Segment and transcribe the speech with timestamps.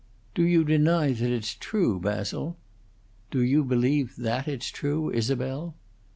[0.33, 2.57] "Do you deny that it's true, Basil?"
[3.29, 5.75] "Do you believe that it's true, Isabel?"